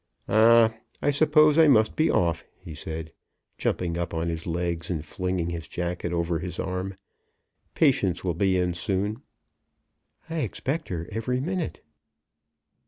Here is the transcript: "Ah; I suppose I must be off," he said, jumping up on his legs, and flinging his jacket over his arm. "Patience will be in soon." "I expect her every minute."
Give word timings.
"Ah; 0.27 0.73
I 0.99 1.11
suppose 1.11 1.59
I 1.59 1.67
must 1.67 1.95
be 1.95 2.09
off," 2.09 2.43
he 2.57 2.73
said, 2.73 3.13
jumping 3.59 3.99
up 3.99 4.15
on 4.15 4.29
his 4.29 4.47
legs, 4.47 4.89
and 4.89 5.05
flinging 5.05 5.51
his 5.51 5.67
jacket 5.67 6.11
over 6.11 6.39
his 6.39 6.57
arm. 6.57 6.95
"Patience 7.75 8.23
will 8.23 8.33
be 8.33 8.57
in 8.57 8.73
soon." 8.73 9.21
"I 10.27 10.37
expect 10.37 10.89
her 10.89 11.07
every 11.11 11.39
minute." 11.39 11.81